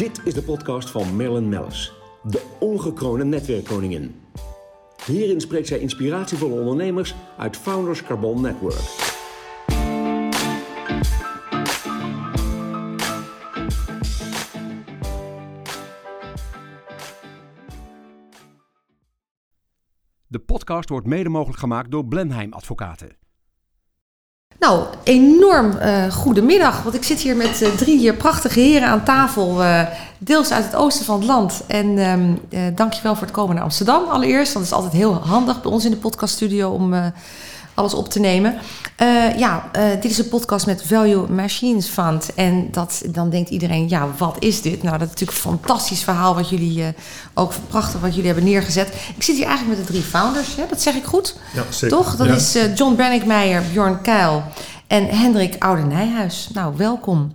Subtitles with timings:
[0.00, 1.92] Dit is de podcast van Marilyn Mellis,
[2.22, 4.20] de ongekroonde netwerkkoningin.
[5.06, 8.80] Hierin spreekt zij inspiratievolle ondernemers uit Founders Carbon Network.
[20.26, 23.16] De podcast wordt mede mogelijk gemaakt door Blenheim Advocaten.
[24.60, 26.82] Nou, enorm uh, goedemiddag.
[26.82, 29.62] Want ik zit hier met uh, drie prachtige heren aan tafel.
[29.62, 29.80] Uh,
[30.18, 31.62] deels uit het oosten van het land.
[31.66, 32.40] En um,
[32.74, 34.52] dankjewel voor het komen naar Amsterdam allereerst.
[34.52, 36.94] Dat is altijd heel handig bij ons in de podcaststudio om
[37.74, 38.54] alles op te nemen.
[39.02, 42.34] Uh, ja, uh, dit is een podcast met Value Machines Fund.
[42.34, 44.82] En dat, dan denkt iedereen, ja, wat is dit?
[44.82, 46.86] Nou, dat is natuurlijk een fantastisch verhaal wat jullie, uh,
[47.34, 48.88] ook prachtig wat jullie hebben neergezet.
[49.16, 50.66] Ik zit hier eigenlijk met de drie founders, hè?
[50.68, 51.36] dat zeg ik goed?
[51.54, 51.96] Ja, zeker.
[51.96, 52.16] Toch?
[52.16, 52.34] Dat ja.
[52.34, 54.42] is John Brennickmeijer, Bjorn Keil
[54.86, 56.48] en Hendrik Oude-Nijhuis.
[56.52, 57.34] Nou, welkom.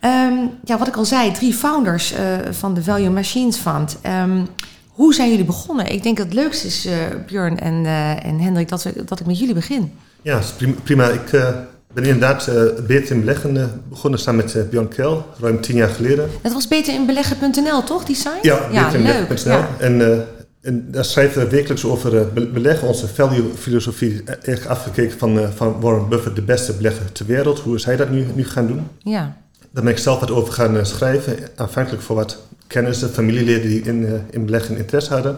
[0.00, 2.14] Um, ja, wat ik al zei, drie founders
[2.50, 3.96] van de Value Machines Fund.
[4.06, 4.48] Um,
[4.92, 5.86] hoe zijn jullie begonnen?
[5.86, 6.92] Ik denk dat het leukste is, uh,
[7.26, 9.92] Björn en, uh, en Hendrik, dat, we, dat ik met jullie begin.
[10.22, 10.40] Ja,
[10.82, 11.08] prima.
[11.08, 11.48] Ik uh,
[11.92, 12.50] ben inderdaad
[12.86, 16.30] beter in beleggen begonnen samen met Björn Kel, ruim tien jaar geleden.
[16.42, 18.38] Dat was beterinbeleggen.nl, toch, die site?
[18.42, 19.52] Ja, beterinbeleggen.nl.
[19.52, 19.68] Ja.
[19.78, 20.26] En,
[20.60, 26.36] en daar schrijven we wekelijks over beleggen, onze value-filosofie, echt afgekeken van, van Warren Buffett,
[26.36, 27.60] de beste belegger ter wereld.
[27.60, 28.88] Hoe is hij dat nu, nu gaan doen?
[28.98, 29.36] Ja.
[29.72, 32.38] Daar ben ik zelf wat over gaan schrijven, aanvankelijk voor wat
[32.72, 35.36] kennissen, familieleden die in, uh, in beleggen interesse hadden.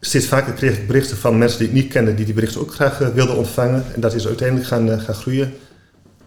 [0.00, 2.74] Steeds vaker kreeg ik berichten van mensen die ik niet kende, die die berichten ook
[2.74, 3.84] graag uh, wilden ontvangen.
[3.94, 5.52] En dat is uiteindelijk gaan, uh, gaan groeien.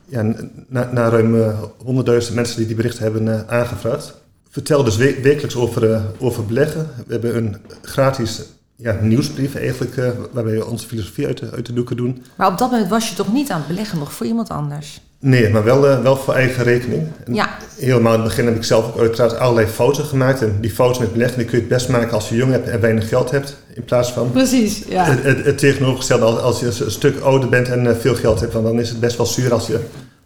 [0.05, 0.33] Ja,
[0.67, 4.13] na, na ruim honderdduizend mensen die die berichten hebben aangevraagd.
[4.49, 6.89] Vertel dus we wekelijks over, over beleggen.
[7.05, 8.45] We hebben een gratis
[8.81, 9.95] ja, nieuwsbrief eigenlijk,
[10.31, 12.23] waarbij we onze filosofie uit de, uit de doeken doen.
[12.35, 15.01] Maar op dat moment was je toch niet aan het beleggen, nog voor iemand anders?
[15.21, 17.07] Nee, maar wel, uh, wel voor eigen rekening.
[17.25, 17.49] En ja.
[17.77, 20.41] Helemaal in het begin heb ik zelf ook uiteraard allerlei fouten gemaakt.
[20.41, 22.67] En die fouten met beleggen die kun je het best maken als je jong hebt
[22.67, 23.57] en weinig geld hebt.
[23.73, 25.03] In plaats van Precies, ja.
[25.03, 28.39] het, het, het tegenovergestelde als, als je een stuk ouder bent en uh, veel geld
[28.39, 28.53] hebt.
[28.53, 29.79] Want dan is het best wel zuur als je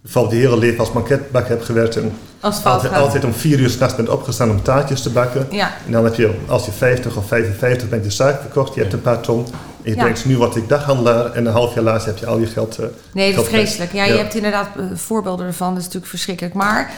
[0.03, 1.96] bijvoorbeeld je hele leven als banketbak hebt gewerkt.
[1.97, 5.47] En als altijd, altijd om vier uur s'nachts bent opgestaan om taartjes te bakken.
[5.52, 5.72] Ja.
[5.86, 8.74] En dan heb je, als je 50 of 55 bent, je zaak verkocht.
[8.74, 9.46] Je hebt een paar ton.
[9.83, 10.03] Je Ja.
[10.03, 11.31] denkt, nu word ik daghandelaar.
[11.31, 12.77] En een half jaar later heb je al je geld.
[12.77, 13.94] eh, Nee, dat is vreselijk.
[13.94, 15.67] Ja, je hebt inderdaad eh, voorbeelden ervan.
[15.69, 16.55] Dat is natuurlijk verschrikkelijk.
[16.55, 16.91] Maar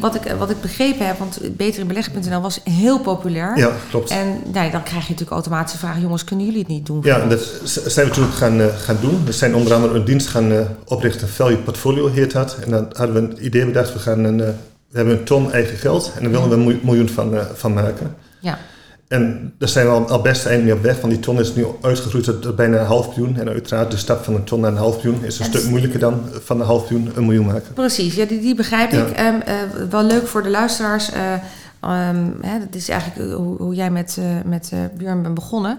[0.00, 3.58] wat ik, wat ik begrepen heb, want beterinbeleggen.nl was heel populair.
[3.58, 4.10] Ja, klopt.
[4.10, 6.00] En nou, dan krijg je natuurlijk automatische vragen.
[6.00, 7.00] Jongens, kunnen jullie het niet doen?
[7.02, 9.22] Ja, dat zijn we toen ook gaan, eh, gaan doen.
[9.24, 12.56] We zijn onder andere een dienst gaan eh, oprichten, Value Portfolio heet dat.
[12.64, 14.52] En dan hadden we een idee bedacht, we, gaan een, we
[14.92, 18.14] hebben een ton eigen geld en daar willen we een miljoen- van, van maken.
[18.40, 18.58] Ja.
[19.10, 21.54] En daar zijn we al, al best eind mee op weg, want die ton is
[21.54, 23.36] nu uitgegroeid tot bijna een half miljoen.
[23.38, 25.60] En uiteraard de stap van een ton naar een half miljoen is een En stuk
[25.62, 27.72] s- moeilijker dan van een half miljoen een miljoen maken.
[27.74, 29.04] Precies, ja, die, die begrijp Ja.
[29.06, 29.10] ik.
[29.16, 29.54] Eh,
[29.90, 31.10] wel leuk voor de luisteraars.
[31.12, 35.78] ehm, hè, dat is eigenlijk hoe, hoe jij met, eh, met Björn bent begonnen.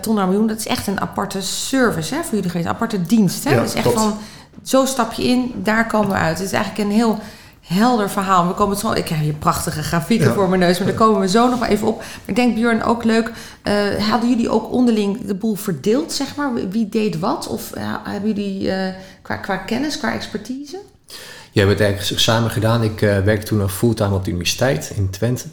[0.00, 2.68] Ton naar miljoen, dat is echt een aparte service hè, voor jullie geweest.
[2.68, 3.44] Een aparte dienst.
[3.44, 3.50] Hè?
[3.50, 3.98] Ja, dat is echt klopt.
[4.00, 4.14] van,
[4.62, 6.38] zo stap je in, daar komen we uit.
[6.38, 7.18] Het is eigenlijk een heel
[7.62, 8.46] helder verhaal.
[8.48, 10.34] We komen het zo, ik heb hier prachtige grafieken Ja.
[10.34, 11.96] voor mijn neus, maar daar komen we zo nog even op.
[11.98, 13.30] Maar ik denk Björn ook leuk.
[13.62, 13.74] eh,
[14.10, 16.50] hadden jullie ook onderling de boel verdeeld, zeg maar?
[16.70, 17.46] Wie deed wat?
[17.48, 20.76] Of eh, hebben jullie eh, qua, qua kennis, qua expertise?
[21.06, 21.16] Ja,
[21.52, 22.82] we hebben het eigenlijk samen gedaan.
[22.82, 25.44] Ik werkte toen nog fulltime op de universiteit in Twente.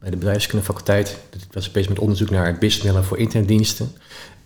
[0.00, 1.16] Bij de bedrijfskundefaculteit.
[1.32, 3.92] Ik was bezig met onderzoek naar businessmodellen voor internetdiensten.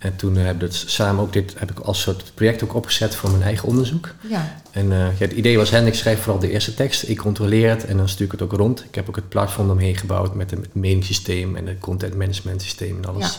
[0.02, 3.14] En toen eh, we het samen ook dit heb ik als soort project ook opgezet
[3.14, 4.14] voor mijn eigen onderzoek.
[4.28, 4.60] Ja.
[4.70, 7.08] En eh, ja, het idee was, Hendrik schrijft vooral de eerste tekst.
[7.08, 8.84] Ik controleer het en dan stuur ik het ook rond.
[8.84, 12.96] Ik heb ook het platform omheen gebouwd met het meningssysteem en het content management systeem
[12.96, 13.38] en alles.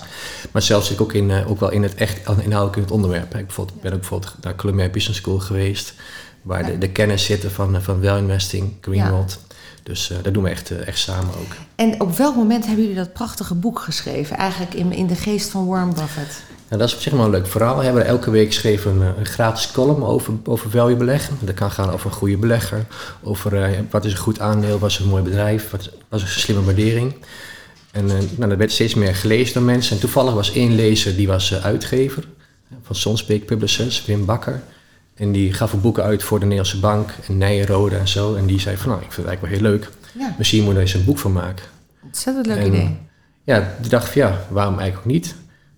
[0.52, 2.92] Maar zelfs zit ik ook, in, eh, ook wel in het echt inhoudelijk in het
[2.92, 3.36] onderwerp.
[3.36, 5.94] Ik bijvoorbeeld, ben ook bijvoorbeeld naar Columbia Business School geweest.
[6.42, 9.40] Waar de, de kennis zitten van, van well investing, Greenwald.
[9.84, 11.56] Dus eh, dat doen we echt, echt samen ook.
[11.76, 14.38] En op welk moment hebben jullie dat prachtige boek geschreven?
[14.38, 16.44] Eigenlijk in, in de geest van Warren Buffett.
[16.74, 17.78] Nou, dat is op zich wel een leuk verhaal.
[17.78, 21.38] We hebben elke week geschreven een, eh, een gratis column over, over value beleggen.
[21.42, 22.86] Dat kan gaan over een goede belegger,
[23.24, 26.22] over eh, wat is een goed aandeel, wat is een mooi bedrijf, wat is, wat
[26.22, 27.14] is een slimme waardering.
[27.92, 29.96] En eh, nou, dat werd steeds meer gelezen door mensen.
[29.96, 32.28] En toevallig was één lezer, die was uitgever
[32.84, 34.62] van Sonsbeek Publishers, Wim Bakker.
[35.16, 38.36] En die gaf ook boeken uit voor de Nederlandse Bank en Nijenrode en zo.
[38.36, 39.90] En die zei van, nou, ik vind het eigenlijk wel heel leuk.
[40.20, 41.66] Ja, Misschien moeten we er eens een boek van maken.
[42.04, 42.98] ontzettend leuk En, idee.
[43.44, 45.36] Ja, die dacht van ja, waarom eigenlijk ook niet?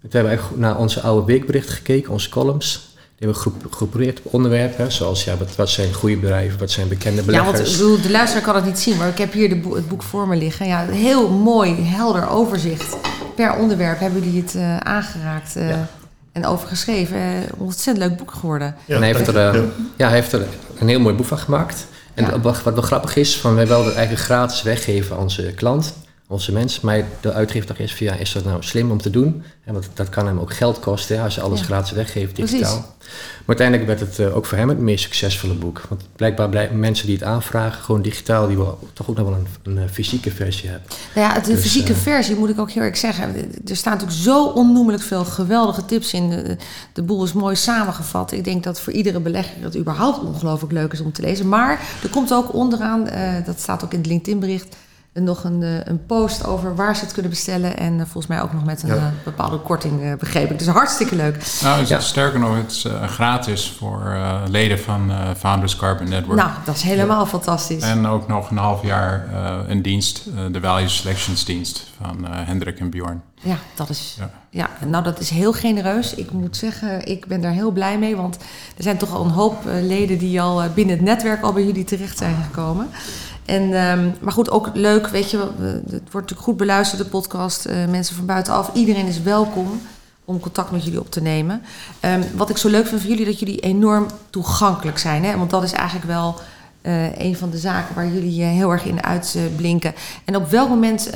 [0.09, 2.93] Toen hebben we eigenlijk naar onze oude weekberichten gekeken, onze columns.
[3.17, 6.87] Die hebben we gegroepeerd op onderwerpen, zoals ja, wat, wat zijn goede bedrijven, wat zijn
[6.87, 7.71] bekende Ja, want beleggers.
[7.73, 10.03] ik bedoel, de luisteraar kan het niet zien, maar ik heb hier de het boek
[10.03, 10.67] voor me liggen.
[10.67, 12.95] Ja, een heel mooi, helder overzicht.
[13.35, 15.87] Per onderwerp hebben jullie het eh, aangeraakt eh, Ja.
[16.31, 17.17] en over geschreven.
[17.17, 18.75] Eh, ontzettend leuk boek geworden.
[18.87, 19.55] en hij heeft, er,
[19.97, 20.45] ja, hij heeft er
[20.79, 21.85] een heel mooi boek van gemaakt.
[22.13, 22.39] En Ja.
[22.39, 25.93] wat, wat wel grappig is, van wij wilden het eigenlijk gratis weggeven aan onze klant,
[26.27, 26.85] onze mensen.
[26.85, 29.43] Maar de uitgever is ja, is dat nou slim om te doen?
[29.63, 31.65] En want dat kan hem ook geld kosten hè, als je alles Ja.
[31.65, 32.51] gratis weggeeft Precies.
[32.51, 32.93] digitaal.
[33.45, 35.81] Maar uiteindelijk werd het eh, ook voor hem het meest succesvolle boek.
[35.89, 39.37] Want blijkbaar blijven mensen die het aanvragen, gewoon digitaal, die wel, toch ook nog wel
[39.37, 40.87] een, een eh, fysieke versie hebben.
[41.15, 43.35] Nou ja, de Dus, fysieke eh, versie moet ik ook heel erg zeggen.
[43.67, 46.29] Er staan natuurlijk zo onnoemelijk veel geweldige tips in.
[46.29, 46.57] De,
[46.93, 48.31] de boel is mooi samengevat.
[48.31, 51.49] Ik denk dat voor iedere belegger het überhaupt ongelooflijk leuk is om te lezen.
[51.49, 53.07] Maar er komt ook onderaan,
[53.45, 54.75] dat staat ook in het LinkedIn-bericht,
[55.23, 57.77] nog een, eh, een post over waar ze het kunnen bestellen.
[57.77, 58.95] En eh, volgens mij ook nog met een Ja.
[58.95, 60.59] eh, bepaalde korting, eh, begreep ik.
[60.59, 61.57] Dus hartstikke leuk.
[61.61, 61.99] Nou, het is Ja.
[61.99, 66.37] sterker nog, het is eh, gratis voor eh, leden van eh, Founders Carbon Network.
[66.39, 67.83] Nou, dat is helemaal fantastisch.
[67.83, 72.27] En ook nog een half jaar eh, een dienst, eh, de Value Selections dienst van
[72.27, 73.21] eh, Hendrik en Bjorn.
[73.41, 74.29] Ja, dat is, Ja.
[74.49, 74.69] ja.
[74.87, 76.13] nou dat is heel genereus.
[76.15, 78.15] Ik moet zeggen, ik ben daar heel blij mee.
[78.15, 78.35] Want
[78.77, 81.83] er zijn toch al een hoop leden die al binnen het netwerk al bij jullie
[81.83, 82.89] terecht zijn gekomen.
[83.45, 87.65] En, ehm, maar goed, ook leuk, weet je, het wordt natuurlijk goed beluisterd, de podcast.
[87.65, 89.81] eh, mensen van buitenaf, iedereen is welkom
[90.25, 91.61] om contact met jullie op te nemen.
[91.99, 95.23] Ehm, wat ik zo leuk vind van jullie, dat jullie enorm toegankelijk zijn.
[95.23, 95.37] Hè?
[95.37, 96.35] Want dat is eigenlijk wel
[96.81, 99.93] eh, een van de zaken waar jullie eh, heel erg in uitblinken.
[100.25, 101.09] En op welk moment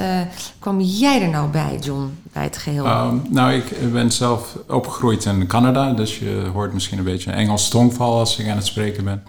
[0.59, 2.85] kwam jij er nou bij, John, bij het geheel?
[2.85, 7.37] Ehm, nou, ik ben zelf opgegroeid in Canada, dus je hoort misschien een beetje een
[7.37, 9.23] Engels tongval als ik aan het spreken ben.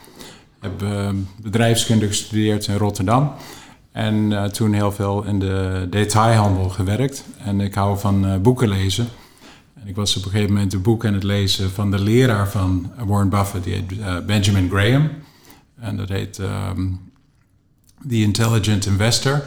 [0.61, 1.09] Heb eh,
[1.43, 3.33] bedrijfskunde gestudeerd in Rotterdam
[3.93, 7.25] en eh, toen heel veel in de detailhandel gewerkt.
[7.45, 9.09] En ik hou van eh, boeken lezen.
[9.75, 12.49] En ik was op een gegeven moment een boek aan het lezen van de leraar
[12.49, 15.11] van Warren Buffett, die heet Benjamin Graham.
[15.81, 16.87] En dat heet ehm,
[18.09, 19.43] The Intelligent Investor.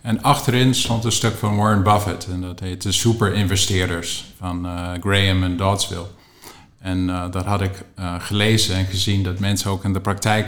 [0.00, 2.26] En achterin stond een stuk van Warren Buffett.
[2.26, 4.66] En dat heet De Super Investeerders van
[5.00, 6.06] Graham en Doddsville.
[6.86, 10.46] En eh, dat had ik eh, gelezen en gezien dat mensen ook in de praktijk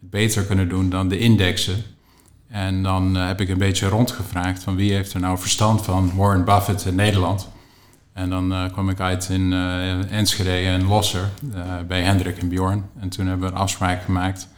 [0.00, 1.82] het beter kunnen doen dan de indexen.
[2.48, 6.12] En dan eh, heb ik een beetje rondgevraagd van wie heeft er nou verstand van
[6.16, 7.48] Warren Buffett in Nederland.
[8.12, 9.52] En dan kwam ik uit in
[10.10, 11.28] Enschede en Losser
[11.86, 12.84] bij Hendrik en Bjorn.
[13.00, 14.48] En toen hebben we een afspraak gemaakt.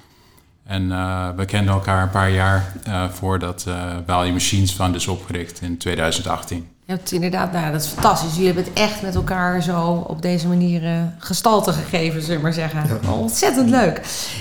[0.65, 0.89] En
[1.37, 2.73] we kenden elkaar een paar jaar
[3.11, 3.67] voordat
[4.07, 6.74] Value Machines Fund is opgericht in 2018.
[6.87, 8.31] Je hebt inderdaad, nou, dat is fantastisch.
[8.33, 12.43] Jullie hebben het echt met elkaar zo op deze manier eh, gestalte gegeven, zullen we
[12.43, 13.01] maar zeggen.
[13.13, 14.01] Ontzettend leuk.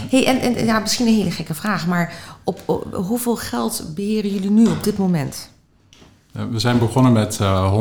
[0.09, 2.13] Hey, en, en ja, misschien een hele gekke vraag, maar
[2.43, 5.49] op, op- hoeveel geld beheren jullie nu op dit moment?
[6.33, 7.73] Eh, we zijn begonnen met eh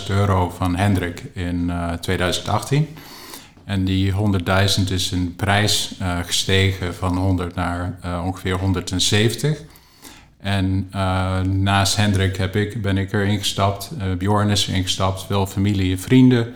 [0.00, 2.88] 100.000 euro van Hendrik in eh 2018.
[3.64, 4.18] En die 100.000
[4.90, 9.58] is in prijs eh, gestegen van 100 naar eh, ongeveer 170.
[10.38, 15.24] En eh, naast Hendrik heb ik, ben ik erin gestapt, eh Bjorn is erin gestapt,
[15.26, 16.54] veel familie en vrienden.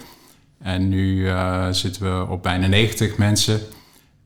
[0.62, 3.60] En nu eh, zitten we op bijna 90 mensen.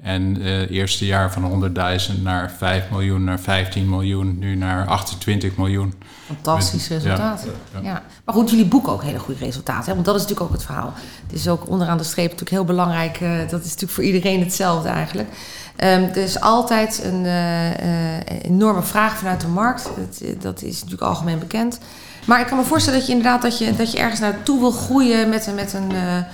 [0.06, 1.73] En eh, het eerste jaar van
[2.17, 5.94] 100.000 naar 5 miljoen, naar 15 miljoen, nu naar 28 miljoen.
[6.26, 7.47] Fantastisch resultaat.
[7.73, 8.03] ja, Ja, ja.
[8.25, 9.85] Maar goed, jullie boeken ook hele goede resultaten.
[9.87, 9.93] Hè?
[9.94, 10.93] Want dat is natuurlijk ook het verhaal.
[11.26, 13.17] Het is ook onderaan de streep natuurlijk heel belangrijk.
[13.20, 15.29] eh, dat is natuurlijk voor iedereen hetzelfde eigenlijk.
[15.76, 19.85] Ehm, er is altijd een eh, eh, enorme vraag vanuit de markt.
[19.85, 21.79] Dat, eh, dat is natuurlijk algemeen bekend.
[22.26, 24.70] Maar ik kan me voorstellen dat je inderdaad dat je, dat je ergens naartoe wil
[24.70, 26.25] groeien met, een- met een, eh, eh,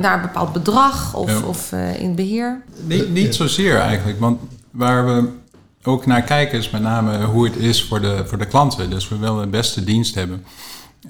[0.00, 1.46] naar een bepaald bedrag of, Ja.
[1.46, 2.62] of eh, in beheer.
[2.86, 4.40] Niet, niet zozeer eigenlijk, want
[4.70, 5.28] waar we
[5.82, 8.90] ook naar kijken is met name hoe het is voor de, voor de klanten.
[8.90, 10.44] Dus we willen de beste dienst hebben.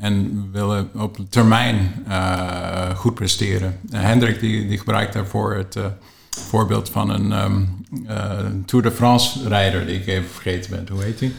[0.01, 3.81] En we willen op termijn eh, goed presteren.
[3.91, 5.85] En Hendrik die, die gebruikt daarvoor het eh,
[6.31, 7.63] voorbeeld van een ehm,
[8.07, 10.87] eh, Tour de France rijder die ik even vergeten ben.
[10.91, 11.35] Hoe heet die?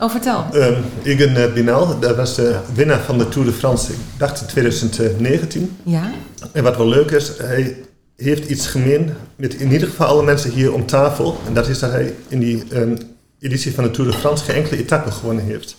[0.00, 0.44] Oh, vertel.
[0.54, 4.40] Um, Egan eh, Binal, dat was de winnaar van de Tour de France, ik dacht
[4.40, 5.76] in 2019.
[5.82, 6.12] Ja?
[6.52, 7.76] En wat wel leuk is, hij
[8.16, 11.38] heeft iets gemeen met in ieder geval alle mensen hier om tafel.
[11.46, 12.96] En dat is dat hij in die ehm,
[13.40, 15.76] editie van de Tour de France geen enkele etappe gewonnen heeft.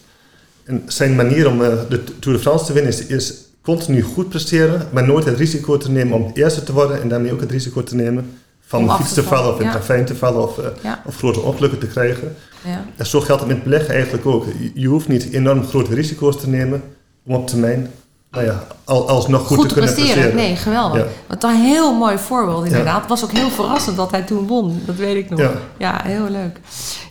[0.64, 4.30] En zijn manier om eh, de Tour de France te winnen is, is continu goed
[4.30, 7.52] presteren, maar nooit het risico te nemen om eerste te worden en daarmee ook het
[7.52, 9.72] risico te nemen van Om de af fiets te vallen of in ja.
[9.72, 11.02] het ravijn te vallen of, eh, Ja.
[11.06, 12.36] of grote ongelukken te krijgen.
[12.66, 12.86] Ja.
[12.98, 14.46] En zo geldt het met beleggen eigenlijk ook.
[14.74, 16.84] Je- hoeft niet enorm grote risico's te nemen
[17.26, 17.92] om op termijn
[18.32, 20.22] nou ja, al, alsnog goed, goed, te kunnen presteren.
[20.22, 20.48] presteren.
[20.48, 21.00] Nee, geweldig.
[21.02, 21.08] Ja.
[21.28, 23.00] Wat een heel mooi voorbeeld inderdaad.
[23.00, 24.82] Het was ook heel verrassend dat hij toen won.
[24.86, 25.40] Dat weet ik nog.
[25.40, 26.02] Ja, Ja.
[26.04, 26.60] heel leuk.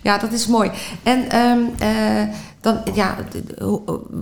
[0.03, 0.71] Ja, dat is mooi.
[1.03, 1.89] En ehm, eh,
[2.61, 3.17] dan, ja,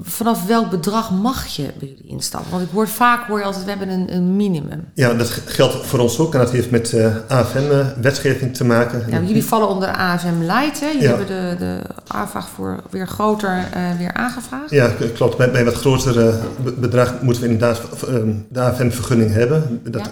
[0.02, 2.50] vanaf welk bedrag mag je bij jullie instappen?
[2.50, 4.84] Want ik hoor vaak hoor je altijd, we hebben een, een minimum.
[4.94, 9.04] Ja, dat geldt voor ons ook en dat heeft met eh AFM-wetgeving te maken.
[9.10, 10.80] Ja, jullie vallen onder de AFM Light.
[10.80, 10.86] Hè?
[10.86, 11.08] Jullie Ja.
[11.08, 14.70] hebben de, de aanvraag voor weer groter eh, weer aangevraagd.
[14.70, 15.36] Ja, klopt.
[15.36, 19.80] Bij, bij wat grotere be- bedrag moeten we inderdaad ehm, de AFM-vergunning hebben.
[19.84, 20.10] Dat, Ja.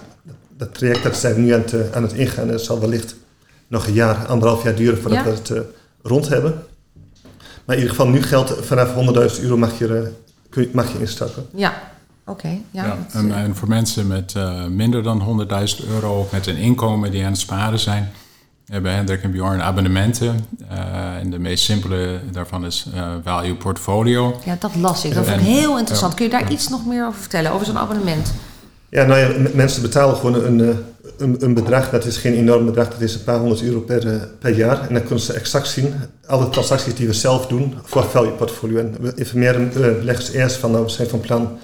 [0.56, 2.48] dat traject dat zijn we nu aan het, eh, aan het ingaan.
[2.48, 3.16] Dat zal wellicht
[3.68, 5.24] nog een jaar, anderhalf jaar duren voordat Ja.
[5.24, 5.60] we het eh,
[6.02, 6.54] rond hebben.
[7.66, 8.94] Maar in ieder geval nu geldt vanaf
[9.36, 10.08] 100.000 euro mag je, eh,
[10.50, 11.46] kun je, mag je instappen.
[11.54, 11.82] Ja,
[12.26, 12.48] oké.
[12.70, 16.46] ja, Ja, en, eh, en voor mensen met eh, minder dan 100.000 euro of met
[16.46, 18.12] een inkomen die aan het sparen zijn,
[18.66, 20.46] hebben Hendrik en Bjorn abonnementen.
[20.68, 24.40] Eh, en de meest simpele daarvan is eh, Value Portfolio.
[24.44, 25.14] ja, dat las ik.
[25.14, 26.14] Dat vond ik heel interessant.
[26.14, 27.52] Kun je daar iets nog meer over vertellen?
[27.52, 28.32] Over zo'n abonnement?
[28.88, 30.76] Ja, nou ja, mensen betalen gewoon een, eh,
[31.18, 34.08] een, een bedrag, dat is geen enorm bedrag, dat is een paar honderd euro per,
[34.08, 34.88] eh, per jaar.
[34.88, 35.94] En dan kunnen ze exact zien,
[36.26, 38.78] alle transacties die we zelf doen voor value portfolio.
[38.78, 41.58] En we informeren eh, beleggers eerst van, nou, we zijn van plan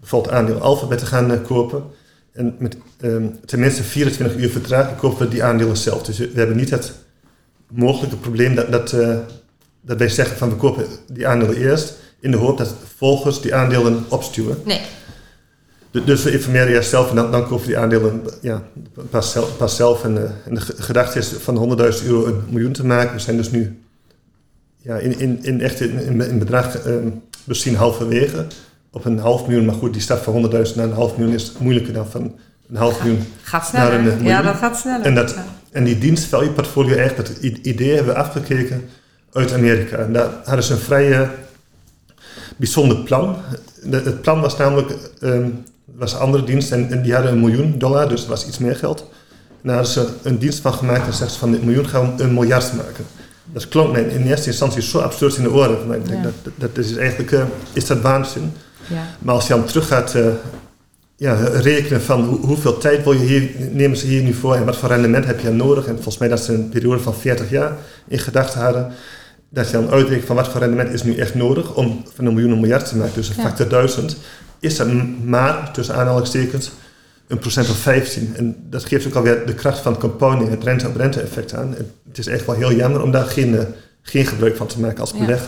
[0.00, 1.82] bijvoorbeeld aandeel Alphabet te gaan eh, kopen.
[2.32, 6.02] En met ehm, tenminste 24 uur vertraging kopen we die aandelen zelf.
[6.02, 6.92] Dus we hebben niet het
[7.68, 9.16] mogelijke probleem dat, dat, eh,
[9.80, 13.54] dat wij zeggen van we kopen die aandelen eerst, in de hoop dat volgers die
[13.54, 14.56] aandelen opstuwen.
[14.64, 14.80] Nee.
[15.90, 18.62] Du- Dus we informeren eerst zelf en dan, dan kopen die aandelen ja,
[19.10, 20.04] pas, zelf, pas zelf.
[20.04, 23.14] En, eh, en de ge- gedachte is van 100.000 euro een miljoen te maken.
[23.14, 23.78] We zijn dus nu
[24.76, 27.08] ja, in, in, in echt in, in, bedrag ehm
[27.44, 28.46] misschien halverwege.
[28.90, 31.52] Op een half miljoen, maar goed, die stap van 100.000 naar een half miljoen is
[31.58, 32.34] moeilijker dan van
[32.70, 33.24] een half miljoen.
[33.42, 33.88] Gaat sneller.
[33.90, 34.42] Naar een, eh, ja, miljoen.
[34.44, 35.06] dat gaat sneller.
[35.06, 35.34] En dat-.
[35.70, 38.88] En die dienst value portfolio, eigenlijk, dat idee hebben we afgekeken
[39.32, 39.96] uit Amerika.
[39.96, 41.28] En daar hadden ze een vrij
[42.56, 43.36] bijzonder plan.
[43.84, 45.48] De- het plan was namelijk, ehm
[46.00, 48.58] was een andere dienst en, en die hadden een miljoen dollar, dus dat was iets
[48.58, 49.00] meer geld.
[49.48, 52.16] En daar hadden ze een dienst van gemaakt en zeggen ze van dit miljoen gaan
[52.16, 53.04] we een miljard maken.
[53.52, 55.92] Dat klonk mij in eerste instantie zo absurd in de oren.
[55.92, 56.22] Ik denk Ja.
[56.22, 57.42] dat, dat, dat is eigenlijk eh,
[57.72, 58.52] is dat waanzin.
[58.86, 59.02] Ja.
[59.18, 60.26] Maar als je dan terug gaat eh,
[61.16, 64.64] ja, rekenen van hoe, hoeveel tijd wil je hier, nemen ze hier nu voor en
[64.64, 65.86] wat voor rendement heb je dan nodig.
[65.86, 67.76] En volgens mij dat ze een periode van 40 jaar
[68.08, 68.92] in gedachten hadden.
[69.48, 72.34] Dat je dan uitrekent van wat voor rendement is nu echt nodig om van een
[72.34, 73.14] miljoen een miljard te maken.
[73.14, 74.16] Dus een factor 1000
[74.60, 74.88] is dat
[75.24, 76.70] maar, tussen aanhalingstekens,
[77.26, 78.34] een procent of 15.
[78.36, 81.76] En dat geeft ook alweer de kracht van compounding, het rente-op-rente effect aan.
[81.76, 83.64] En het is echt wel heel jammer om daar geen, eh,
[84.02, 85.38] geen gebruik van te maken als Ja.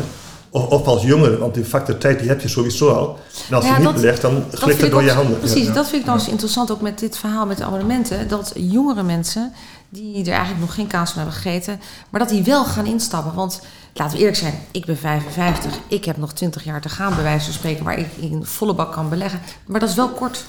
[0.54, 3.18] Of, of als jongere, want die factor tijd die heb je sowieso al.
[3.48, 5.38] En als Ja, je niet dat- belegt, dan glipt het door ook- je handen.
[5.38, 5.72] Precies, Ja.
[5.72, 8.28] dat vind ik dan eens interessant ook met dit verhaal met de abonnementen.
[8.28, 9.52] Dat jongere mensen,
[9.88, 11.80] die er eigenlijk nog geen kaas van hebben gegeten,
[12.10, 13.34] maar dat die wel gaan instappen.
[13.34, 13.60] Want
[13.94, 17.22] laten we eerlijk zijn, ik ben 55, ik heb nog 20 jaar te gaan, bij
[17.24, 19.40] wijze van spreken, waar ik in volle bak kan beleggen.
[19.66, 20.44] Maar dat is wel kort.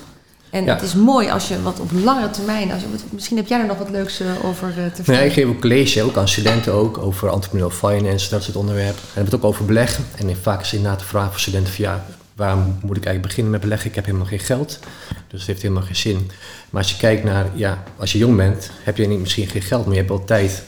[0.53, 0.73] En Ja.
[0.73, 3.65] het is mooi als je wat op langere termijn, als je, misschien heb jij er
[3.65, 5.25] nog wat leuks eh, over eh, te Nee, vertellen.
[5.25, 8.95] ik geef ook college, ook aan studenten ook, over entrepreneurial finance, dat soort onderwerpen.
[9.01, 10.05] En we hebben het ook over beleggen.
[10.17, 12.05] En vaak is inderdaad de vraag voor studenten van ja,
[12.35, 13.89] waarom moet ik eigenlijk beginnen met beleggen?
[13.89, 14.79] Ik heb helemaal geen geld,
[15.27, 16.31] dus het heeft helemaal geen zin.
[16.69, 19.61] Maar als je kijkt naar, ja, als je jong bent, heb je niet, misschien geen
[19.61, 20.63] geld, maar je hebt wel tijd.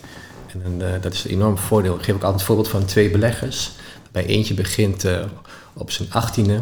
[0.63, 1.95] En eh, dat is een enorm voordeel.
[1.95, 3.71] Ik geef ook altijd het voorbeeld van twee beleggers.
[4.11, 5.05] Bij eentje begint
[5.73, 6.59] op zijn achttiende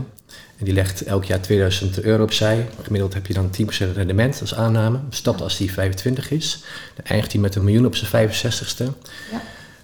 [0.64, 2.68] en die legt elk jaar 2000 euro opzij.
[2.82, 3.50] Gemiddeld heb je dan
[3.92, 5.00] 10% rendement als aanname.
[5.10, 6.64] Stopt als die 25 is.
[6.96, 8.84] Dan eindigt hij met een miljoen op zijn 65ste.
[9.32, 9.42] Ja.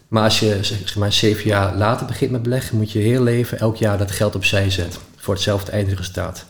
[0.07, 3.59] Maar als je zeg maar zeven jaar later begint met beleggen, moet je heel leven
[3.59, 5.01] elk jaar dat geld opzij zetten.
[5.15, 6.45] Voor hetzelfde eindresultaat.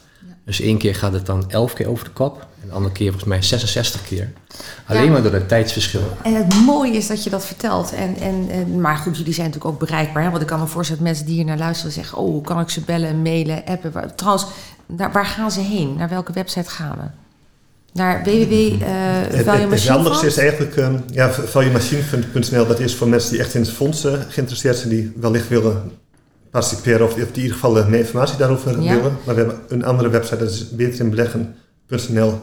[0.49, 2.47] Dus één keer gaat het dan 11 keer over de kop.
[2.61, 4.31] En de andere keer volgens mij 66 keer.
[4.85, 5.11] Alleen Ja.
[5.11, 6.01] maar door het tijdsverschil.
[6.23, 7.93] En het mooie is dat je dat vertelt.
[7.93, 10.23] En, en, en, maar goed, jullie zijn natuurlijk ook bereikbaar.
[10.23, 10.29] Hè?
[10.29, 12.17] Want ik kan me voorstellen dat mensen die hier naar luisteren zeggen...
[12.17, 13.91] oh, hoe kan ik ze bellen, mailen, appen?
[13.91, 14.45] Waar- Trouwens,
[14.87, 15.95] daar, waar gaan ze heen?
[15.97, 17.07] Naar welke website gaan we?
[17.93, 18.51] Naar www.
[18.53, 22.67] Uh, Het, het, het handigste is eigenlijk ehm ja, valuemachine.nl.
[22.67, 25.91] Dat is voor mensen die echt in het fonds eh, geïnteresseerd zijn, die wellicht willen
[26.51, 28.95] participeren of, die- of die in ieder geval eh, meer informatie daarover Ja.
[28.95, 29.17] willen.
[29.25, 32.39] Maar we hebben een andere website, dat is beterinbeleggen.nl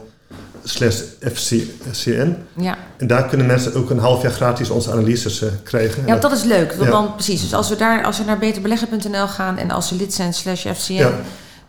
[0.64, 1.00] slash
[1.34, 2.36] FCN.
[2.56, 2.76] Ja.
[2.96, 6.02] En daar kunnen mensen ook een half jaar gratis onze analyses eh, krijgen.
[6.06, 6.68] En ja, dat is leuk.
[6.72, 6.90] Want Ja.
[6.90, 7.40] dan, precies.
[7.40, 9.58] Dus als we, daar, als we naar beterbeleggen.nl gaan...
[9.58, 10.92] en als ze lid zijn slash FCN...
[10.92, 11.10] Ja.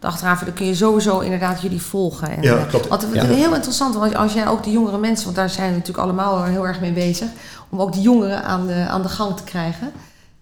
[0.01, 2.29] achterhaven, dan kun je sowieso inderdaad jullie volgen.
[2.29, 2.87] En, Ja, eh, klopt.
[2.87, 3.21] Want het Ja.
[3.23, 6.03] is heel interessant, want als jij ook de jongere mensen, want daar zijn we natuurlijk
[6.03, 7.27] allemaal heel erg mee bezig,
[7.69, 9.91] om ook die jongeren aan de, aan de gang te krijgen.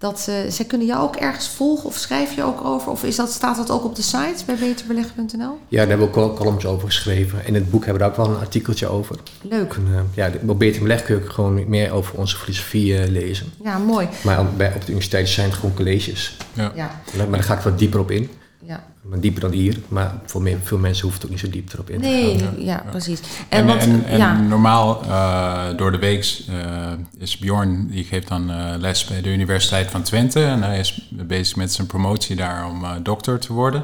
[0.06, 2.92] Dat, eh zij kunnen jou ook ergens volgen of schrijf je ook over?
[2.92, 5.58] Of is dat, staat dat ook op de site bij beterbeleggen.nl?
[5.68, 7.46] Ja, daar hebben we ook columns over geschreven.
[7.46, 9.16] In het boek hebben we daar ook wel een artikeltje over.
[9.42, 9.74] Leuk.
[9.74, 13.10] En, eh, ja, op Beter Beleg kun je ook gewoon meer over onze filosofie eh,
[13.10, 13.48] lezen.
[13.64, 14.08] Ja, mooi.
[14.24, 16.38] Maar op, bij, op de universiteit zijn het gewoon colleges.
[16.54, 16.72] Ja.
[16.76, 18.30] Ja, Maar daar ga ik wat dieper op in.
[18.68, 18.84] Ja.
[19.02, 19.78] Maar dieper dan hier.
[19.88, 22.54] Maar voor veel mensen hoeft het ook niet zo diep erop in te Nee, gaan.
[22.58, 23.20] ja, precies.
[23.50, 28.04] En, En, wat, en, en ja, normaal eh, door de week eh, is Bjorn, die
[28.04, 30.46] geeft dan eh, les bij de Universiteit van Twente.
[30.46, 33.84] En hij is bezig met zijn promotie daar om eh, dokter te worden.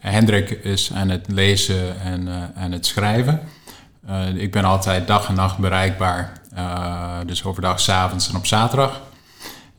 [0.00, 3.40] En Hendrik is aan het lezen en eh, aan het schrijven.
[4.06, 6.32] Eh, ik ben altijd dag en nacht bereikbaar.
[6.54, 9.00] eh, dus overdag, 's avonds en op zaterdag.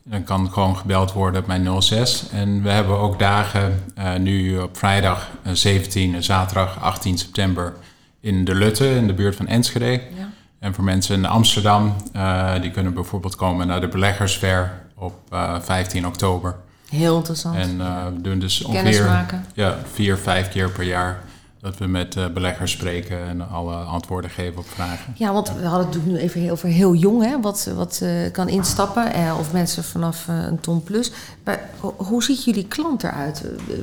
[0.04, 2.28] Dan kan gewoon gebeld worden op mijn 06.
[2.32, 7.74] En we hebben ook dagen, eh, nu op vrijdag eh, 17 en zaterdag 18 september
[8.20, 9.90] in de Lutte, in de buurt van Enschede.
[10.16, 10.30] ja.
[10.58, 15.60] En voor mensen in Amsterdam, uh, die kunnen bijvoorbeeld komen naar de beleggersfair op uh,
[15.60, 16.56] 15 oktober.
[16.88, 17.56] Heel interessant.
[17.56, 17.78] En
[18.14, 21.22] we doen dus ongeveer ja, vier, vijf keer per jaar
[21.62, 25.14] dat we met uh, beleggers spreken en alle antwoorden geven op vragen.
[25.16, 28.48] Ja, want we hadden het nu even over heel jong, hè, wat, wat eh, kan
[28.48, 29.12] instappen.
[29.12, 31.12] eh, of mensen vanaf eh, een ton plus.
[31.44, 33.42] Maar ho- hoe ziet jullie klant eruit?
[33.44, 33.78] Eh, eh,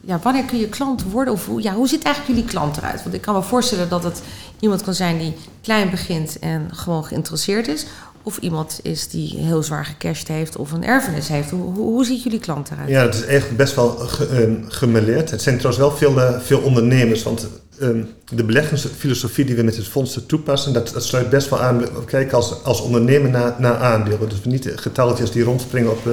[0.00, 1.32] ja, wanneer kun je klant worden?
[1.34, 3.02] Of hoe, ja, hoe ziet eigenlijk jullie klant eruit?
[3.02, 4.22] Want ik kan me voorstellen dat het
[4.60, 7.86] iemand kan zijn die klein begint en gewoon geïnteresseerd is.
[8.22, 11.50] Of iemand is die heel zwaar gecashed heeft of een erfenis heeft.
[11.50, 12.88] Hoe, ziet jullie klant eruit?
[12.88, 15.30] Ja, het is echt best wel ge, ehm, gemêleerd.
[15.30, 17.48] Het zijn trouwens wel veel, eh, veel ondernemers, want
[17.78, 18.02] ehm,
[18.34, 21.78] de beleggingsfilosofie die we met het fonds toepassen, dat, dat sluit best wel aan.
[21.78, 24.28] We kijken als, als ondernemer naar, naar aandelen.
[24.28, 26.12] Dus niet getalletjes die rondspringen op, eh,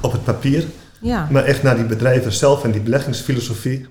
[0.00, 0.64] op het papier,
[1.00, 3.86] Ja, maar echt naar die bedrijven zelf en die beleggingsfilosofie.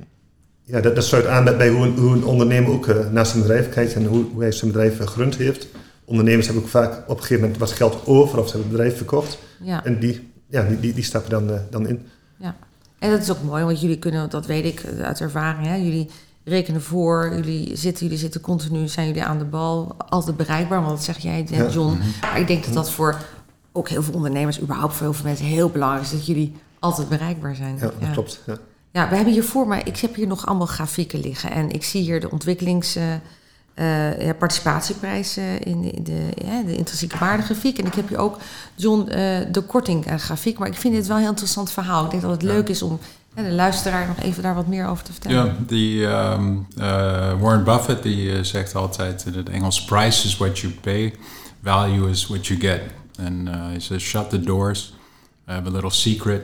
[0.64, 3.42] Ja, dat, dat sluit aan bij, hoe, een, hoe een ondernemer ook eh, naar zijn
[3.42, 5.68] bedrijf kijkt en hoe, hoe hij zijn bedrijf eh, gerund heeft.
[6.08, 8.78] Ondernemers hebben ook vaak op een gegeven moment wat geld over of ze hebben het
[8.78, 9.38] bedrijf verkocht.
[9.62, 9.86] ja.
[9.86, 12.08] En die, ja, die, die, die stappen dan, eh, dan in.
[13.00, 16.10] En dat is ook mooi, want jullie kunnen, dat weet ik uit ervaring, hè, jullie
[16.44, 20.92] rekenen voor, jullie zitten, jullie zitten continu, zijn jullie aan de bal, altijd bereikbaar, want
[20.96, 21.70] dat zeg jij Ja.
[21.70, 21.98] John.
[22.22, 23.18] Maar ik denk dat dat voor
[23.72, 27.10] ook heel veel ondernemers, überhaupt voor heel veel mensen, heel belangrijk is dat jullie altijd
[27.10, 27.76] bereikbaar zijn.
[27.76, 28.42] Ja, dat klopt.
[28.46, 28.58] Ja.
[28.92, 31.84] Ja, we hebben hier voor mij, ik heb hier nog allemaal grafieken liggen en ik
[31.84, 32.96] zie hier de ontwikkelings...
[32.96, 33.04] eh,
[33.78, 37.78] eh, ja, participatieprijs eh, in de, in de, ja, de intrinsieke waardegrafiek.
[37.78, 38.38] En ik heb hier ook,
[38.76, 40.58] John, eh, de kortinggrafiek.
[40.58, 42.04] Maar ik vind dit wel een heel interessant verhaal.
[42.04, 43.00] Ik denk dat het leuk is om
[43.44, 45.46] de luisteraar nog even daar wat meer over te vertellen.
[45.46, 50.38] Ja, die ehm, eh, Warren Buffett die eh, zegt altijd in het Engels: price is
[50.38, 51.14] what you pay,
[51.64, 52.82] value is what you get.
[53.18, 54.94] En eh, hij zegt: shut the doors,
[55.46, 56.42] have a little secret.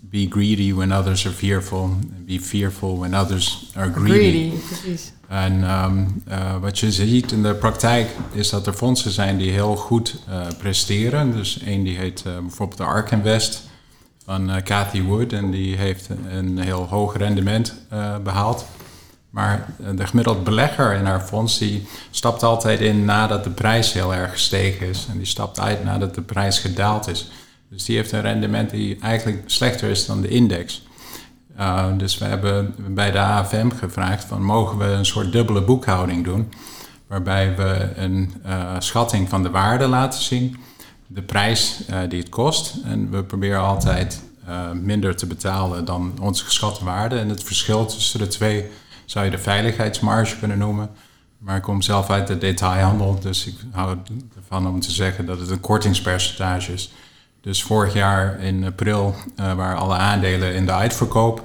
[0.00, 1.82] Be greedy when others are fearful.
[1.82, 4.52] and Be fearful when others are greedy.
[4.66, 5.12] precies.
[5.28, 9.50] En ehm, eh, wat je ziet in de praktijk is dat er fondsen zijn die
[9.50, 11.32] heel goed eh, presteren.
[11.32, 13.68] Dus één die heet eh, bijvoorbeeld de Ark Invest
[14.24, 18.64] van Cathy Wood en die heeft een heel hoog rendement eh, behaald.
[19.30, 24.14] Maar de gemiddeld belegger in haar fonds die stapt altijd in nadat de prijs heel
[24.14, 25.06] erg gestegen is.
[25.10, 27.30] En die stapt uit nadat de prijs gedaald is.
[27.70, 30.82] Dus die heeft een rendement die eigenlijk slechter is dan de index.
[31.58, 36.24] Uh, dus we hebben bij de AFM gevraagd van mogen we een soort dubbele boekhouding
[36.24, 36.52] doen.
[37.06, 40.56] Waarbij we een uh, schatting van de waarde laten zien.
[41.06, 42.74] De prijs uh, die het kost.
[42.84, 44.22] En we proberen altijd
[44.72, 47.18] minder te betalen dan onze geschatte waarde.
[47.18, 48.66] En het verschil tussen de twee
[49.04, 50.90] zou je de veiligheidsmarge kunnen noemen.
[51.38, 53.20] Maar ik kom zelf uit de detailhandel.
[53.20, 53.98] Dus ik hou
[54.36, 56.92] ervan om te zeggen dat het een kortingspercentage is.
[57.40, 61.44] Dus vorig jaar in april uh, waren alle aandelen in de uitverkoop.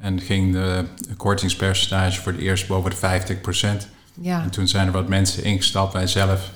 [0.00, 0.84] En ging de
[1.16, 3.36] kortingspercentage voor het eerst boven de
[3.84, 3.88] 50%.
[4.20, 4.42] Ja.
[4.42, 6.50] En toen zijn er wat mensen ingestapt, wij zelf.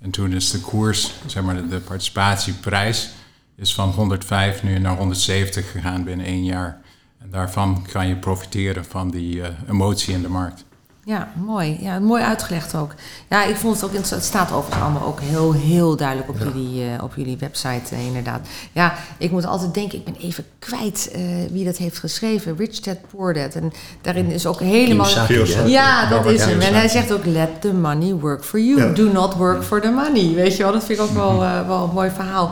[0.00, 3.10] En toen is de koers, zeg maar de, participatieprijs,
[3.56, 6.80] is van 105 nu naar 170 gegaan binnen één jaar.
[7.18, 10.64] En daarvan kan je profiteren van die uh, emotie in de markt.
[11.04, 11.78] Ja, mooi.
[11.80, 12.94] Ja, mooi uitgelegd ook.
[13.30, 14.20] Ja, ik vond het ook interessant.
[14.22, 16.44] Het staat overigens allemaal ook heel, heel duidelijk op, Ja.
[16.44, 18.40] jullie, uh, op jullie website, uh, inderdaad.
[18.72, 22.56] Ja, ik moet altijd denken, ik ben even kwijt uh, wie dat heeft geschreven.
[22.56, 23.54] Rich Dad, Poor Dad.
[23.54, 25.06] En daarin is ook helemaal...
[25.06, 25.70] Kiyosaki, Kiyosaki.
[25.70, 26.60] Ja, dat is hem.
[26.60, 28.80] En hij zegt ook, let the money work for you.
[28.80, 28.92] Ja.
[28.92, 30.34] Do not work for the money.
[30.34, 32.46] Weet je wel, dat vind ik ook wel, uh, wel een mooi verhaal.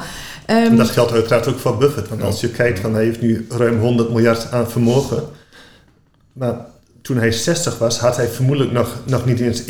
[0.47, 2.09] Um, En dat geldt uiteraard ook voor Buffett.
[2.09, 5.23] Want als je kijkt, van, hij heeft nu ruim 100 miljard aan vermogen.
[6.33, 6.55] Maar
[7.03, 9.65] toen hij 60 was, had hij vermoedelijk nog, nog niet eens 1%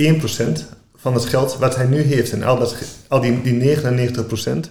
[0.97, 2.33] van het geld wat hij nu heeft.
[2.33, 2.75] En al, dat,
[3.09, 4.71] al die, die 99%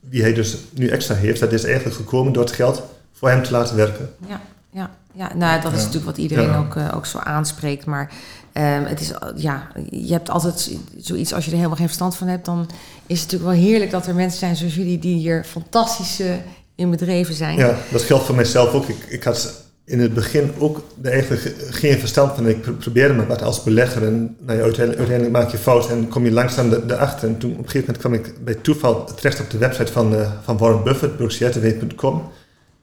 [0.00, 2.82] die hij dus nu extra heeft, dat is eigenlijk gekomen door het geld
[3.12, 4.10] voor hem te laten werken.
[4.28, 4.40] Ja,
[4.72, 5.34] ja, ja.
[5.34, 5.84] nou dat is Ja.
[5.84, 6.58] natuurlijk wat iedereen Ja.
[6.58, 7.84] ook, uh, ook zo aanspreekt.
[7.84, 8.12] Maar
[8.52, 12.26] um, het is, ja, je hebt altijd zoiets, als je er helemaal geen verstand van
[12.28, 12.68] hebt, dan
[13.06, 16.32] is het natuurlijk wel heerlijk dat er mensen zijn zoals jullie die hier fantastisch uh,
[16.74, 17.58] in bedreven zijn.
[17.58, 18.88] Ja, dat geldt voor mijzelf ook.
[18.88, 22.48] Ik, ik had in het begin ook eigenlijk geen verstand van.
[22.48, 26.08] Ik probeerde me wat als belegger en nou ja, uiteindelijk, uiteindelijk, maak je fout en
[26.08, 27.28] kom je langzaam erachter.
[27.28, 30.14] En toen op een gegeven moment kwam ik bij toeval terecht op de website van,
[30.14, 32.22] uh, van Warren Buffett, brooksjetterway.com.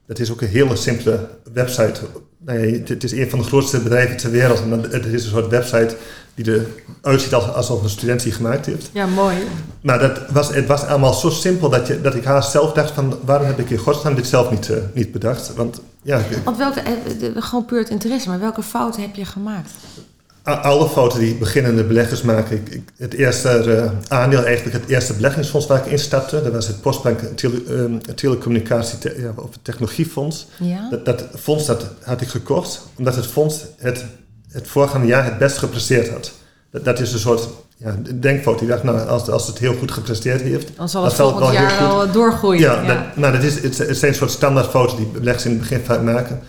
[0.06, 2.00] Dat is ook een hele simpele website.
[2.38, 4.62] Nou ja, het is een van de grootste bedrijven ter wereld.
[4.62, 5.96] En het is een soort website
[6.36, 6.66] die
[7.02, 8.90] eruit ziet alsof een student die gemaakt heeft.
[8.94, 9.36] Ja, mooi.
[9.82, 12.92] Maar dat was, het was allemaal zo simpel dat, je, dat ik haast zelf dacht
[12.92, 13.20] van...
[13.26, 15.54] waarom heb ik in godsnaam dit zelf niet, uh, niet bedacht?
[15.56, 16.82] Want, ja, Want welke,
[17.36, 19.72] gewoon puur het interesse, maar welke fouten heb je gemaakt?
[20.44, 22.56] Alle fouten die beginnende beleggers maken.
[22.58, 26.42] Ik, ik, het eerste uh, aandeel, eigenlijk het eerste beleggingsfonds waar ik instapte...
[26.44, 30.48] dat was het Postbank tele, um, Telecommunicatie te, ja, of Technologiefonds.
[30.60, 30.90] Ja?
[30.90, 34.06] Dat, dat fonds dat had ik gekocht omdat het fonds het,
[34.52, 36.32] het voorgaande jaar het best gepresteerd had.
[36.72, 38.60] Dat, dat is een soort ja, denkfout.
[38.60, 40.70] Die dacht, nou, als, als het heel goed gepresteerd heeft...
[40.78, 42.62] Dan zal het zal het wel heel jaar goed- wel doorgroeien.
[42.62, 45.60] Ja, Dat, nou, dat is, het, het zijn een soort standaardfoto's die beleggers in het
[45.60, 46.40] begin vaak maken.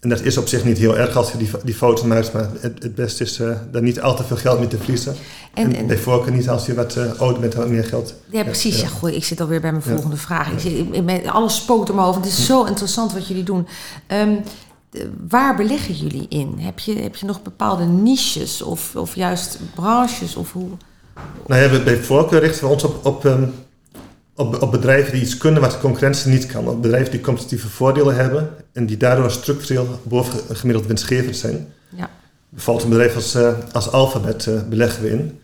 [0.00, 2.48] En dat is op zich niet heel erg als je die, die foto maakt, maar
[2.60, 5.14] het, het beste is eh daar niet al te veel geld mee te verliezen.
[5.54, 7.84] En- En, en- bij voorkeur niet als je wat eh ouder bent en wat meer
[7.84, 8.14] geld.
[8.30, 8.80] Ja, precies.
[8.80, 9.90] Ja, goh, ik zit alweer bij mijn Ja.
[9.92, 10.50] volgende vraag.
[10.52, 12.16] Ik zit, ik ben, alles spookt om hoofd.
[12.16, 13.66] Het is zo interessant wat jullie doen.
[14.06, 14.30] Ehm,
[15.28, 16.54] waar beleggen jullie in?
[16.58, 20.36] Heb je, heb je nog bepaalde niches of, of juist branches?
[20.36, 20.68] Of hoe?
[21.46, 23.44] Nou ja, bij- voorkeur richten we ons op, op, ehm,
[24.36, 26.68] op, op bedrijven die iets kunnen wat de concurrentie niet kan.
[26.68, 31.66] Op bedrijven die competitieve voordelen hebben en die daardoor structureel boven gemiddeld winstgevend zijn.
[31.96, 32.10] Ja.
[32.48, 35.38] Bijvoorbeeld een bedrijf als, eh, als Alphabet eh, beleggen we in.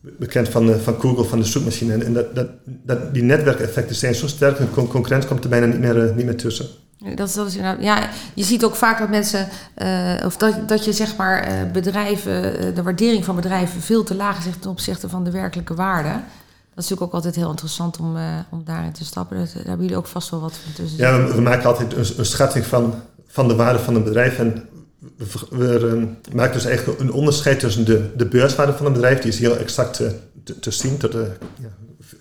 [0.00, 1.92] Bekend van, eh, van Google, van de zoekmachine.
[1.92, 5.50] En, en dat, dat, dat, die netwerkeffecten zijn zo sterk, en con- concurrent komt er
[5.50, 6.66] bijna niet meer, niet meer tussen.
[7.14, 11.16] Dat is ja, je ziet ook vaak dat mensen, eh, of dat, dat je zeg
[11.16, 15.24] maar eh, bedrijven, eh, de waardering van bedrijven veel te laag is ten opzichte van
[15.24, 16.08] de werkelijke waarde.
[16.08, 18.16] Dat is natuurlijk ook altijd heel interessant om,
[18.50, 19.38] om daarin te stappen.
[19.38, 20.98] Dat, daar hebben jullie ook vast wel wat van tussen.
[20.98, 22.94] Ja, we, we maken altijd een, een schatting van,
[23.26, 24.38] van de waarde van een bedrijf.
[24.38, 24.68] En
[25.16, 29.20] we, we, maken dus eigenlijk een onderscheid tussen de, de beurswaarde van een bedrijf.
[29.20, 30.18] Die is heel exact te,
[30.60, 30.96] te zien.
[30.96, 31.20] Tot, eh,
[31.60, 31.68] ja,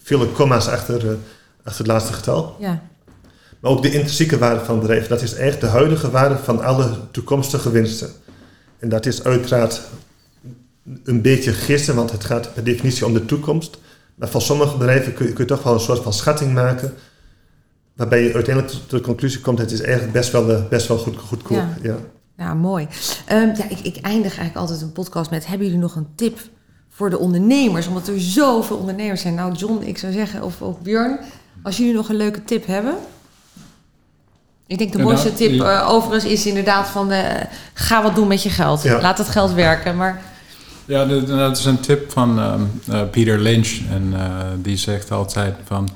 [0.03, 1.17] vele comma's achter,
[1.63, 2.55] achter het laatste getal.
[2.59, 2.81] Ja,
[3.59, 5.07] Maar ook de intrinsieke waarde van het bedrijf.
[5.07, 8.09] Dat is echt de huidige waarde van alle toekomstige winsten.
[8.79, 9.81] En dat is uiteraard
[11.03, 13.77] een beetje gissen, want het gaat per definitie om de toekomst.
[14.15, 16.93] Maar van sommige bedrijven kun je, kun je toch wel een soort van schatting maken.
[17.95, 20.97] Waarbij je uiteindelijk tot de conclusie komt: het is eigenlijk best wel, eh, best wel
[20.97, 21.57] goed, goedkoop.
[21.57, 21.77] Ja.
[21.81, 21.97] Ja.
[22.37, 22.87] ja mooi.
[23.25, 26.39] Ehm, ja, ik, ik eindig eigenlijk altijd een podcast met: hebben jullie nog een tip
[26.89, 27.87] voor de ondernemers?
[27.87, 29.33] Omdat er zoveel ondernemers zijn.
[29.33, 31.19] Nou, John, ik zou zeggen, of ook Björn,
[31.63, 32.95] als jullie nog een leuke tip hebben.
[34.67, 37.41] Ik denk de mooiste tip eh, overigens is inderdaad van eh,
[37.73, 38.81] ga wat doen met je geld.
[38.83, 39.01] Ja.
[39.01, 39.95] Laat het geld werken.
[39.95, 40.21] Maar
[40.85, 43.79] Ja, dat is een tip van ehm, eh, Peter Lynch.
[43.91, 45.89] En eh, die zegt altijd van...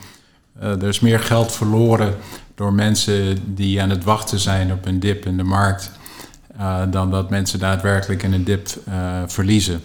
[0.60, 2.16] eh, er is meer geld verloren
[2.56, 5.92] door mensen die aan het wachten zijn op een dip in de markt...
[6.58, 8.94] eh, dan dat mensen daadwerkelijk in een dip eh,
[9.28, 9.82] verliezen.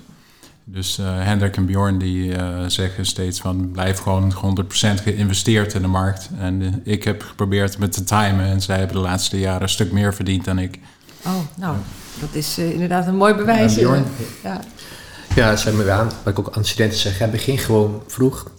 [0.68, 3.70] Dus eh, Hendrik en Bjorn die eh, zeggen steeds van...
[3.70, 4.32] blijf gewoon
[4.64, 6.28] 100% geïnvesteerd in de markt.
[6.38, 8.44] En eh, ik heb geprobeerd met te timen...
[8.44, 10.78] en zij hebben de laatste jaren een stuk meer verdiend dan ik.
[11.26, 11.76] oh, nou,
[12.20, 13.74] dat is eh, inderdaad een mooi bewijs.
[13.74, 14.04] Bjorn?
[14.42, 14.60] Ja.
[15.34, 16.10] Ja, dat zijn we weer aan.
[16.22, 18.50] Wat ik ook aan studenten zeg, begin gewoon vroeg.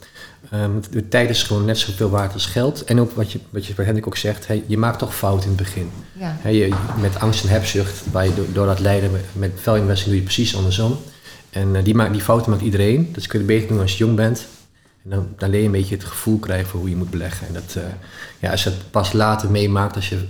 [0.51, 2.83] Ehm, de tijd is gewoon net zoveel waard als geld.
[2.83, 5.41] En ook wat je, wat je bij Hendrik ook zegt, hè, je maakt toch fout
[5.41, 5.91] in het begin.
[6.13, 6.35] Ja.
[6.39, 10.09] Hè, je, met angst en hebzucht, waar je door, door dat lijden met, met velinvesting
[10.09, 10.97] doe je precies andersom.
[11.49, 13.09] En eh, die, maakt, die fouten maakt iedereen.
[13.13, 14.45] Dus kun je het beter doen als je jong bent.
[15.03, 17.47] En dan, dan leer je een beetje het gevoel krijgen voor hoe je moet beleggen.
[17.47, 17.83] En dat, eh,
[18.39, 20.27] ja, als je het pas later meemaakt, als je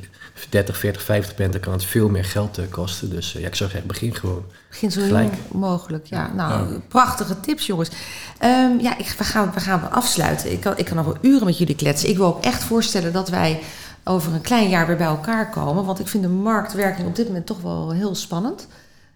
[0.50, 3.10] 30, 40, 50 bent, dan kan het veel meer geld eh, kosten.
[3.10, 4.44] Dus ja, ik zou zeggen, begin gewoon.
[4.70, 5.34] Begin zo Gelijk.
[5.34, 6.06] jong mogelijk.
[6.06, 6.80] Ja, nou, Ja.
[6.88, 7.90] prachtige tips, jongens.
[8.40, 10.52] Ehm, ja, ik, we, gaan, we gaan afsluiten.
[10.52, 12.10] Ik kan, ik kan nog wel uren met jullie kletsen.
[12.10, 13.60] Ik wil ook echt voorstellen dat wij
[14.04, 15.86] over een klein jaar weer bij elkaar komen.
[15.86, 18.68] Want ik vind de marktwerking op dit moment toch wel heel spannend.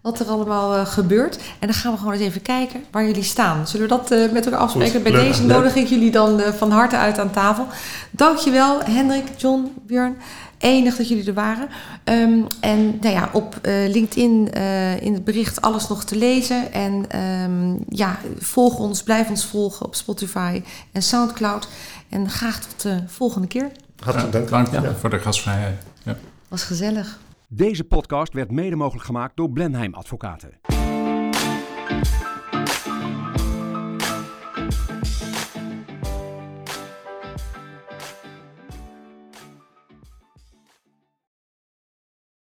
[0.02, 1.36] Wat er allemaal eh, gebeurt.
[1.36, 3.66] En dan gaan we gewoon eens even kijken waar jullie staan.
[3.68, 4.92] Zullen we dat eh, met elkaar afspreken?
[4.92, 5.56] Goed, bij leuk, deze leuk.
[5.56, 7.66] nodig ik jullie dan eh, van harte uit aan tafel.
[8.10, 10.16] Dankjewel, Hendrik, John, Björn.
[10.58, 11.68] Enig dat jullie er waren.
[12.04, 16.72] Ehm, en nou ja, op eh, LinkedIn eh, in het bericht alles nog te lezen.
[16.72, 20.62] En ehm, ja, volg ons, blijf ons volgen op Spotify
[20.92, 21.68] en Soundcloud.
[22.08, 23.70] En graag tot de volgende keer.
[24.00, 24.48] Hartelijk dank.
[24.48, 24.94] Dank Ja.
[24.94, 25.82] voor de gastvrijheid.
[26.02, 26.16] Ja.
[26.48, 27.18] Was gezellig.
[27.54, 30.60] Deze podcast werd mede mogelijk gemaakt door Blenheim Advocaten.